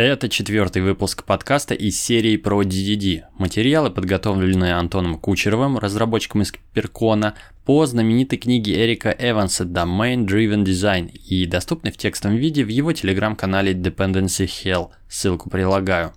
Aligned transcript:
Это 0.00 0.28
четвертый 0.28 0.80
выпуск 0.80 1.24
подкаста 1.24 1.74
из 1.74 2.00
серии 2.00 2.36
про 2.36 2.62
DDD. 2.62 3.24
Материалы, 3.36 3.90
подготовленные 3.90 4.74
Антоном 4.74 5.18
Кучеровым, 5.18 5.76
разработчиком 5.76 6.42
из 6.42 6.52
Перкона, 6.72 7.34
по 7.64 7.84
знаменитой 7.84 8.38
книге 8.38 8.80
Эрика 8.84 9.10
Эванса 9.18 9.64
Domain 9.64 10.24
Driven 10.24 10.62
Design 10.62 11.10
и 11.10 11.46
доступны 11.46 11.90
в 11.90 11.96
текстовом 11.96 12.36
виде 12.36 12.64
в 12.64 12.68
его 12.68 12.92
телеграм-канале 12.92 13.72
Dependency 13.72 14.46
Hell, 14.46 14.90
ссылку 15.08 15.50
прилагаю. 15.50 16.12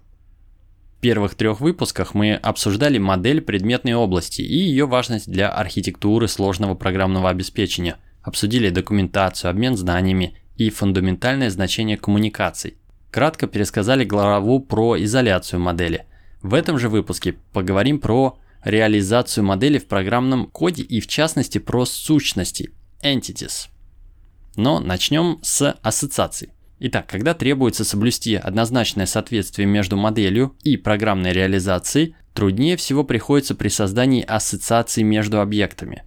В 0.98 1.02
первых 1.02 1.34
трех 1.34 1.60
выпусках 1.60 2.14
мы 2.14 2.36
обсуждали 2.36 3.00
модель 3.00 3.42
предметной 3.42 3.96
области 3.96 4.44
и 4.44 4.58
ее 4.60 4.86
важность 4.86 5.28
для 5.28 5.50
архитектуры 5.50 6.28
сложного 6.28 6.76
программного 6.76 7.32
обеспечения, 7.32 7.98
обсудили 8.22 8.70
документацию, 8.70 9.50
обмен 9.50 9.76
знаниями 9.76 10.36
и 10.56 10.70
фундаментальное 10.70 11.50
значение 11.50 11.98
коммуникаций 11.98 12.76
кратко 13.12 13.46
пересказали 13.46 14.04
главу 14.06 14.60
про 14.62 15.02
изоляцию 15.04 15.60
модели. 15.60 16.06
В 16.42 16.54
этом 16.54 16.80
же 16.80 16.90
выпуске 16.90 17.36
поговорим 17.54 18.00
про 18.00 18.40
реализацию 18.64 19.44
модели 19.44 19.78
в 19.78 19.88
программном 19.88 20.48
коде 20.48 20.84
и 20.84 21.00
в 21.00 21.08
частности 21.08 21.58
про 21.58 21.86
сущности 21.86 22.72
entities. 23.04 23.68
Но 24.56 24.80
начнем 24.80 25.40
с 25.44 25.78
ассоциаций. 25.82 26.50
Итак, 26.80 27.06
когда 27.08 27.36
требуется 27.36 27.86
соблюсти 27.86 28.36
однозначное 28.36 29.06
соответствие 29.06 29.68
между 29.68 29.98
моделью 29.98 30.56
и 30.64 30.78
программной 30.78 31.32
реализацией, 31.32 32.16
труднее 32.34 32.76
всего 32.76 33.04
приходится 33.04 33.54
при 33.54 33.68
создании 33.68 34.24
ассоциаций 34.24 35.04
между 35.04 35.42
объектами. 35.42 36.04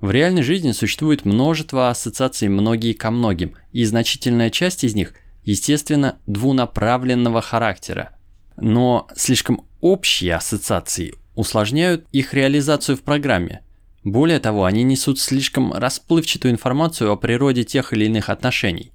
В 0.00 0.10
реальной 0.10 0.42
жизни 0.42 0.72
существует 0.72 1.24
множество 1.24 1.88
ассоциаций 1.88 2.48
многие 2.48 2.92
ко 2.92 3.10
многим, 3.10 3.54
и 3.72 3.84
значительная 3.84 4.50
часть 4.50 4.84
из 4.84 4.94
них– 4.94 5.14
естественно, 5.48 6.18
двунаправленного 6.26 7.40
характера. 7.40 8.10
Но 8.58 9.08
слишком 9.16 9.64
общие 9.80 10.34
ассоциации 10.34 11.14
усложняют 11.34 12.04
их 12.12 12.34
реализацию 12.34 12.98
в 12.98 13.02
программе. 13.02 13.62
Более 14.04 14.40
того, 14.40 14.66
они 14.66 14.82
несут 14.82 15.18
слишком 15.18 15.72
расплывчатую 15.72 16.52
информацию 16.52 17.10
о 17.10 17.16
природе 17.16 17.64
тех 17.64 17.94
или 17.94 18.04
иных 18.04 18.28
отношений. 18.28 18.92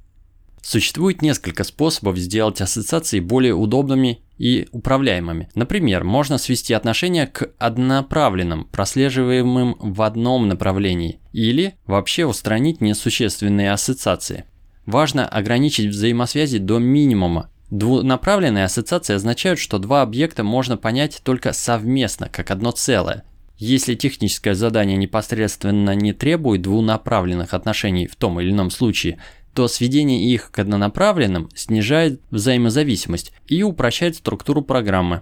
Существует 0.61 1.23
несколько 1.23 1.63
способов 1.63 2.17
сделать 2.17 2.61
ассоциации 2.61 3.19
более 3.19 3.55
удобными 3.55 4.21
и 4.37 4.67
управляемыми. 4.71 5.49
Например, 5.55 6.03
можно 6.03 6.37
свести 6.37 6.73
отношения 6.73 7.25
к 7.25 7.49
однонаправленным, 7.57 8.65
прослеживаемым 8.65 9.75
в 9.79 10.01
одном 10.03 10.47
направлении, 10.47 11.19
или 11.31 11.75
вообще 11.87 12.25
устранить 12.25 12.79
несущественные 12.79 13.71
ассоциации. 13.71 14.45
Важно 14.85 15.27
ограничить 15.27 15.89
взаимосвязи 15.89 16.57
до 16.57 16.79
минимума. 16.79 17.49
Двунаправленные 17.69 18.65
ассоциации 18.65 19.15
означают, 19.15 19.59
что 19.59 19.79
два 19.79 20.01
объекта 20.01 20.43
можно 20.43 20.77
понять 20.77 21.21
только 21.23 21.53
совместно, 21.53 22.29
как 22.29 22.51
одно 22.51 22.71
целое. 22.71 23.23
Если 23.57 23.95
техническое 23.95 24.55
задание 24.55 24.97
непосредственно 24.97 25.95
не 25.95 26.11
требует 26.11 26.63
двунаправленных 26.63 27.53
отношений 27.53 28.07
в 28.07 28.15
том 28.15 28.39
или 28.41 28.51
ином 28.51 28.69
случае, 28.69 29.19
то 29.53 29.67
сведение 29.67 30.25
их 30.25 30.51
к 30.51 30.59
однонаправленным 30.59 31.49
снижает 31.55 32.21
взаимозависимость 32.31 33.31
и 33.47 33.63
упрощает 33.63 34.15
структуру 34.15 34.63
программы. 34.63 35.21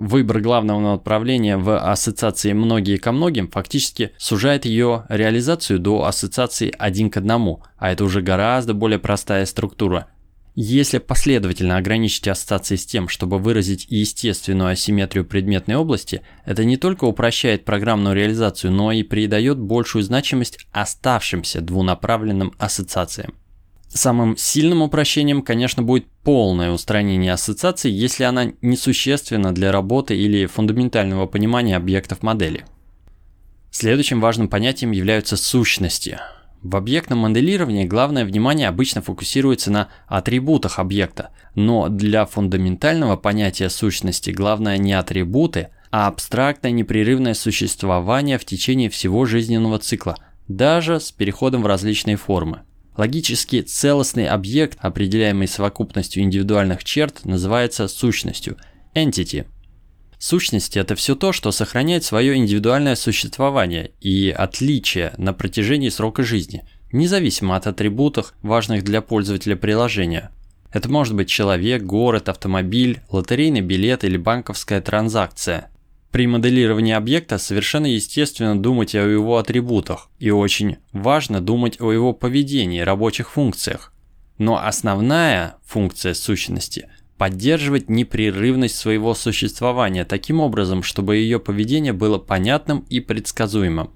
Выбор 0.00 0.40
главного 0.40 0.92
направления 0.92 1.56
в 1.56 1.76
ассоциации 1.76 2.52
многие 2.52 2.98
ко 2.98 3.10
многим 3.10 3.48
фактически 3.48 4.12
сужает 4.16 4.64
ее 4.64 5.04
реализацию 5.08 5.80
до 5.80 6.04
ассоциации 6.04 6.72
один 6.78 7.10
к 7.10 7.16
одному, 7.16 7.64
а 7.78 7.90
это 7.90 8.04
уже 8.04 8.22
гораздо 8.22 8.74
более 8.74 9.00
простая 9.00 9.44
структура. 9.44 10.06
Если 10.54 10.98
последовательно 10.98 11.78
ограничить 11.78 12.28
ассоциации 12.28 12.76
с 12.76 12.86
тем, 12.86 13.08
чтобы 13.08 13.40
выразить 13.40 13.86
естественную 13.90 14.70
асимметрию 14.70 15.24
предметной 15.24 15.74
области, 15.74 16.22
это 16.44 16.64
не 16.64 16.76
только 16.76 17.04
упрощает 17.04 17.64
программную 17.64 18.14
реализацию, 18.14 18.70
но 18.70 18.92
и 18.92 19.02
придает 19.02 19.58
большую 19.58 20.04
значимость 20.04 20.64
оставшимся 20.70 21.60
двунаправленным 21.60 22.54
ассоциациям. 22.56 23.34
Самым 23.88 24.36
сильным 24.36 24.82
упрощением, 24.82 25.42
конечно, 25.42 25.82
будет 25.82 26.06
полное 26.22 26.70
устранение 26.70 27.32
ассоциации, 27.32 27.90
если 27.90 28.24
она 28.24 28.52
несущественна 28.60 29.52
для 29.52 29.72
работы 29.72 30.16
или 30.16 30.46
фундаментального 30.46 31.26
понимания 31.26 31.76
объектов 31.76 32.22
модели. 32.22 32.64
Следующим 33.70 34.20
важным 34.20 34.48
понятием 34.48 34.90
являются 34.90 35.36
сущности. 35.36 36.18
В 36.62 36.76
объектном 36.76 37.20
моделировании 37.20 37.84
главное 37.84 38.24
внимание 38.24 38.68
обычно 38.68 39.00
фокусируется 39.00 39.70
на 39.70 39.88
атрибутах 40.06 40.78
объекта, 40.78 41.30
но 41.54 41.88
для 41.88 42.26
фундаментального 42.26 43.16
понятия 43.16 43.70
сущности 43.70 44.30
главное 44.30 44.76
не 44.76 44.92
атрибуты, 44.92 45.68
а 45.90 46.08
абстрактное 46.08 46.72
непрерывное 46.72 47.34
существование 47.34 48.38
в 48.38 48.44
течение 48.44 48.90
всего 48.90 49.24
жизненного 49.24 49.78
цикла, 49.78 50.16
даже 50.48 51.00
с 51.00 51.12
переходом 51.12 51.62
в 51.62 51.66
различные 51.66 52.16
формы. 52.16 52.62
Логически 52.98 53.62
целостный 53.62 54.26
объект, 54.26 54.76
определяемый 54.80 55.46
совокупностью 55.46 56.20
индивидуальных 56.24 56.82
черт, 56.82 57.24
называется 57.24 57.86
сущностью– 57.86 58.56
entity. 58.94 59.46
Сущность– 60.18 60.76
это 60.76 60.96
все 60.96 61.14
то, 61.14 61.32
что 61.32 61.52
сохраняет 61.52 62.02
свое 62.02 62.34
индивидуальное 62.34 62.96
существование 62.96 63.92
и 64.00 64.30
отличие 64.30 65.12
на 65.16 65.32
протяжении 65.32 65.90
срока 65.90 66.24
жизни, 66.24 66.64
независимо 66.90 67.54
от 67.54 67.68
атрибутов, 67.68 68.34
важных 68.42 68.82
для 68.82 69.00
пользователя 69.00 69.54
приложения. 69.54 70.32
Это 70.72 70.90
может 70.90 71.14
быть 71.14 71.28
человек, 71.28 71.84
город, 71.84 72.28
автомобиль, 72.28 73.00
лотерейный 73.10 73.60
билет 73.60 74.02
или 74.02 74.16
банковская 74.16 74.80
транзакция. 74.80 75.70
При 76.10 76.26
моделировании 76.26 76.94
объекта 76.94 77.38
совершенно 77.38 77.86
естественно 77.86 78.60
думать 78.60 78.94
о 78.94 79.06
его 79.06 79.36
атрибутах, 79.36 80.10
и 80.18 80.30
очень 80.30 80.78
важно 80.92 81.40
думать 81.40 81.80
о 81.80 81.92
его 81.92 82.14
поведении, 82.14 82.80
рабочих 82.80 83.30
функциях. 83.30 83.92
Но 84.38 84.56
основная 84.56 85.56
функция 85.64 86.14
сущности– 86.14 86.88
поддерживать 87.18 87.90
непрерывность 87.90 88.76
своего 88.76 89.12
существования 89.12 90.04
таким 90.04 90.40
образом, 90.40 90.82
чтобы 90.84 91.16
ее 91.16 91.40
поведение 91.40 91.92
было 91.92 92.18
понятным 92.18 92.86
и 92.88 93.00
предсказуемым. 93.00 93.90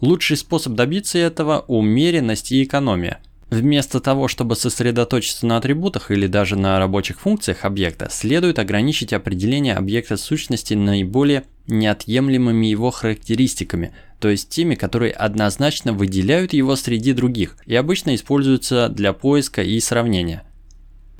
Лучший 0.00 0.38
способ 0.38 0.72
добиться 0.72 1.18
этого– 1.18 1.64
умеренность 1.68 2.52
и 2.52 2.64
экономия– 2.64 3.20
Вместо 3.50 4.00
того, 4.00 4.26
чтобы 4.26 4.56
сосредоточиться 4.56 5.46
на 5.46 5.56
атрибутах 5.58 6.10
или 6.10 6.26
даже 6.26 6.56
на 6.56 6.80
рабочих 6.80 7.20
функциях 7.20 7.64
объекта, 7.64 8.08
следует 8.10 8.58
ограничить 8.58 9.12
определение 9.12 9.74
объекта 9.74 10.16
сущности 10.16 10.74
наиболее 10.74 11.44
неотъемлемыми 11.68 12.66
его 12.66 12.90
характеристиками, 12.90 13.92
то 14.18 14.28
есть 14.28 14.48
теми, 14.48 14.74
которые 14.74 15.12
однозначно 15.12 15.92
выделяют 15.92 16.54
его 16.54 16.74
среди 16.74 17.12
других 17.12 17.56
и 17.66 17.76
обычно 17.76 18.16
используются 18.16 18.88
для 18.88 19.12
поиска 19.12 19.62
и 19.62 19.78
сравнения. 19.78 20.42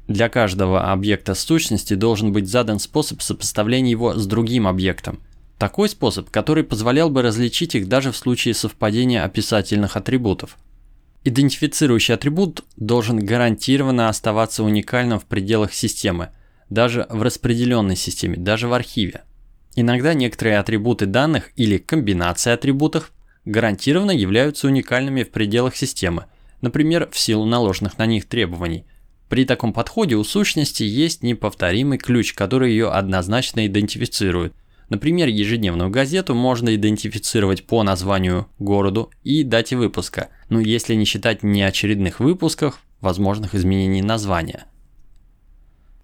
Для 0.08 0.28
каждого 0.28 0.92
объекта 0.92 1.34
сущности 1.34 1.94
должен 1.94 2.32
быть 2.32 2.48
задан 2.48 2.80
способ 2.80 3.22
сопоставления 3.22 3.90
его 3.90 4.14
с 4.14 4.26
другим 4.26 4.66
объектом. 4.66 5.20
Такой 5.58 5.88
способ, 5.88 6.30
который 6.30 6.64
позволял 6.64 7.08
бы 7.08 7.22
различить 7.22 7.76
их 7.76 7.88
даже 7.88 8.10
в 8.10 8.16
случае 8.16 8.54
совпадения 8.54 9.24
описательных 9.24 9.96
атрибутов. 9.96 10.58
Идентифицирующий 11.26 12.14
атрибут 12.14 12.62
должен 12.76 13.18
гарантированно 13.18 14.08
оставаться 14.08 14.62
уникальным 14.62 15.18
в 15.18 15.24
пределах 15.24 15.74
системы, 15.74 16.28
даже 16.70 17.04
в 17.10 17.20
распределенной 17.20 17.96
системе, 17.96 18.36
даже 18.36 18.68
в 18.68 18.72
архиве. 18.72 19.22
Иногда 19.74 20.14
некоторые 20.14 20.60
атрибуты 20.60 21.06
данных 21.06 21.50
или 21.56 21.78
комбинации 21.78 22.52
атрибутов 22.52 23.10
гарантированно 23.44 24.12
являются 24.12 24.68
уникальными 24.68 25.24
в 25.24 25.32
пределах 25.32 25.74
системы, 25.74 26.26
например, 26.60 27.08
в 27.10 27.18
силу 27.18 27.44
наложенных 27.44 27.98
на 27.98 28.06
них 28.06 28.26
требований. 28.26 28.86
При 29.28 29.44
таком 29.44 29.72
подходе 29.72 30.14
у 30.14 30.22
сущности 30.22 30.84
есть 30.84 31.24
неповторимый 31.24 31.98
ключ, 31.98 32.34
который 32.34 32.70
ее 32.70 32.92
однозначно 32.92 33.66
идентифицирует– 33.66 34.54
Например, 34.88 35.26
ежедневную 35.28 35.90
газету 35.90 36.34
можно 36.34 36.74
идентифицировать 36.74 37.64
по 37.66 37.82
названию 37.82 38.46
городу 38.58 39.10
и 39.24 39.42
дате 39.42 39.76
выпуска, 39.76 40.28
ну 40.48 40.60
если 40.60 40.94
не 40.94 41.04
считать 41.04 41.42
неочередных 41.42 42.20
выпусков, 42.20 42.80
возможных 43.00 43.54
изменений 43.54 44.02
названия. 44.02 44.66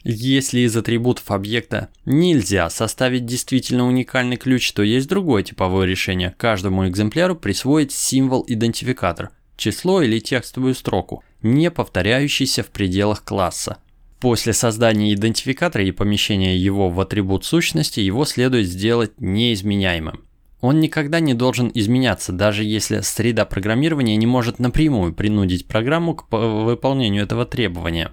Если 0.05 0.61
из 0.61 0.77
атрибутов 0.77 1.31
объекта 1.31 1.89
нельзя 2.05 2.69
составить 2.71 3.25
действительно 3.25 3.87
уникальный 3.87 4.37
ключ, 4.37 4.73
то 4.73 4.83
есть 4.83 5.09
другое 5.09 5.45
типовое 5.45 5.87
решение. 5.87 6.35
Каждому 6.37 6.89
экземпляру 6.89 7.37
присвоить 7.37 7.93
символ-идентификатор, 7.93 9.31
число 9.57 10.03
или 10.03 10.19
текстовую 10.19 10.75
строку, 10.75 11.23
не 11.41 11.71
повторяющийся 11.71 12.65
в 12.65 12.71
пределах 12.71 13.23
класса. 13.23 13.79
После 14.23 14.53
создания 14.53 15.13
идентификатора 15.15 15.85
и 15.85 15.91
помещения 15.91 16.57
его 16.57 16.91
в 16.91 17.01
атрибут 17.01 17.45
сущности, 17.45 17.99
его 17.99 18.25
следует 18.25 18.69
сделать 18.69 19.21
неизменяемым. 19.21 20.21
Он 20.61 20.79
никогда 20.79 21.19
не 21.19 21.35
должен 21.35 21.73
изменяться, 21.75 22.31
даже 22.31 22.63
если 22.63 23.01
среда 23.01 23.45
программирования 23.47 24.15
не 24.15 24.27
может 24.27 24.61
напрямую 24.61 25.13
принудить 25.13 25.67
программу 25.67 26.15
к 26.15 26.31
выполнению 26.31 27.25
этого 27.25 27.47
требования. 27.47 28.13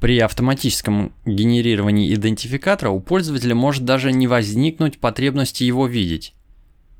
При 0.00 0.18
автоматическом 0.18 1.12
генерировании 1.24 2.12
идентификатора 2.12 2.90
у 2.90 2.98
пользователя 2.98 3.54
может 3.54 3.84
даже 3.84 4.10
не 4.10 4.26
возникнуть 4.26 4.98
потребности 4.98 5.62
его 5.62 5.86
видеть. 5.86 6.34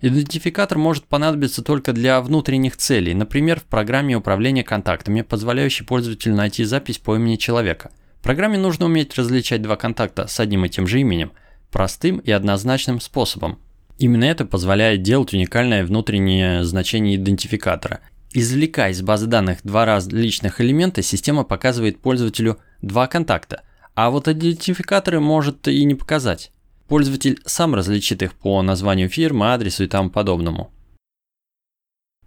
Идентификатор 0.02 0.78
может 0.78 1.06
понадобиться 1.06 1.64
только 1.64 1.92
для 1.92 2.20
внутренних 2.20 2.76
целей, 2.76 3.12
например, 3.12 3.58
в 3.58 3.64
программе 3.64 4.14
управления 4.14 4.62
контактами, 4.62 5.22
позволяющей 5.22 5.84
пользователю 5.84 6.36
найти 6.36 6.62
запись 6.62 6.98
по 6.98 7.16
имени 7.16 7.34
человека. 7.34 7.90
Программе 8.22 8.58
нужно 8.58 8.86
уметь 8.86 9.16
различать 9.16 9.62
два 9.62 9.76
контакта 9.76 10.26
с 10.26 10.38
одним 10.40 10.64
и 10.64 10.68
тем 10.68 10.86
же 10.86 11.00
именем, 11.00 11.32
простым 11.70 12.18
и 12.18 12.30
однозначным 12.30 13.00
способом. 13.00 13.58
Именно 13.98 14.24
это 14.24 14.44
позволяет 14.44 15.02
делать 15.02 15.34
уникальное 15.34 15.84
внутреннее 15.84 16.64
значение 16.64 17.16
идентификатора. 17.16 18.00
Извлекая 18.32 18.92
из 18.92 19.02
базы 19.02 19.26
данных 19.26 19.58
два 19.64 19.84
различных 19.84 20.60
элемента, 20.60 21.02
система 21.02 21.44
показывает 21.44 21.98
пользователю 22.00 22.58
два 22.80 23.06
контакта, 23.06 23.62
а 23.94 24.10
вот 24.10 24.28
идентификаторы 24.28 25.20
может 25.20 25.66
и 25.68 25.84
не 25.84 25.94
показать. 25.94 26.52
Пользователь 26.88 27.40
сам 27.44 27.74
различит 27.74 28.22
их 28.22 28.34
по 28.34 28.62
названию 28.62 29.08
фирмы, 29.08 29.52
адресу 29.52 29.84
и 29.84 29.86
тому 29.86 30.10
подобному. 30.10 30.72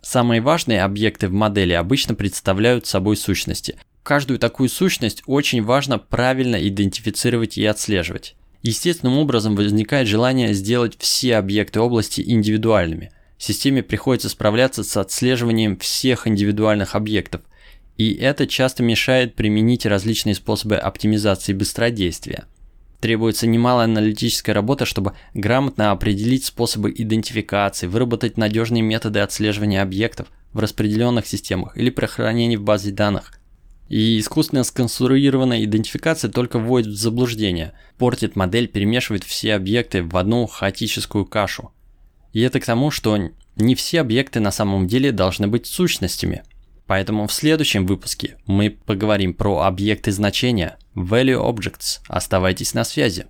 Самые 0.02 0.42
важные 0.42 0.84
объекты 0.84 1.30
в 1.30 1.34
модели 1.34 1.74
обычно 1.74 2.14
представляют 2.14 2.86
собой 2.86 3.16
сущности. 3.16 3.78
Каждую 4.04 4.38
такую 4.38 4.68
сущность 4.68 5.24
очень 5.26 5.64
важно 5.64 5.98
правильно 5.98 6.58
идентифицировать 6.58 7.58
и 7.58 7.66
отслеживать. 7.66 8.36
Естественным 8.62 9.18
образом 9.18 9.56
возникает 9.56 10.08
желание 10.08 10.54
сделать 10.54 10.96
все 11.00 11.38
объекты 11.38 11.80
области 11.80 12.22
индивидуальными. 12.22 13.12
Системе 13.38 13.82
приходится 13.82 14.30
справляться 14.30 14.84
с 14.84 14.96
отслеживанием 14.98 15.78
всех 15.78 16.28
индивидуальных 16.28 16.96
объектов, 16.96 17.42
и 17.98 18.14
это 18.14 18.46
часто 18.48 18.84
мешает 18.84 19.36
применить 19.36 19.86
различные 19.86 20.36
способы 20.36 20.76
оптимизации 20.76 21.54
быстродействия. 21.54 22.46
Требуется 23.00 23.48
немалая 23.48 23.86
аналитическая 23.86 24.54
работа, 24.54 24.86
чтобы 24.86 25.14
грамотно 25.34 25.92
определить 25.92 26.46
способы 26.46 26.94
идентификации, 26.96 27.88
выработать 27.88 28.38
надежные 28.38 28.82
методы 28.82 29.20
отслеживания 29.20 29.82
объектов 29.82 30.28
в 30.54 30.60
распределенных 30.60 31.28
системах 31.28 31.78
или 31.78 31.90
при 31.90 32.06
хранении 32.06 32.56
в 32.56 32.64
базе 32.64 32.92
данных. 32.92 33.34
И 33.90 34.20
искусственно 34.20 34.64
сконструированная 34.64 35.64
идентификация 35.64 36.32
только 36.32 36.58
вводит 36.58 36.94
в 36.94 36.98
заблуждение, 36.98 37.74
портит 37.98 38.36
модель, 38.36 38.68
перемешивает 38.68 39.24
все 39.24 39.56
объекты 39.56 40.04
в 40.04 40.16
одну 40.18 40.48
хаотическую 40.48 41.26
кашу. 41.26 41.72
И 42.32 42.42
это 42.42 42.60
к 42.60 42.66
тому, 42.66 42.92
что 42.92 43.20
не 43.56 43.76
все 43.76 44.02
объекты 44.02 44.40
на 44.40 44.52
самом 44.52 44.88
деле 44.88 45.12
должны 45.12 45.48
быть 45.48 45.68
сущностями– 45.68 46.44
Поэтому 46.86 47.28
в 47.28 47.34
следующем 47.34 47.86
выпуске 47.86 48.38
мы 48.46 48.70
поговорим 48.70 49.34
про 49.34 49.62
объекты 49.62 50.12
значения, 50.12 50.78
Value 50.96 51.42
Objects. 51.42 52.00
Оставайтесь 52.08 52.74
на 52.74 52.84
связи. 52.84 53.28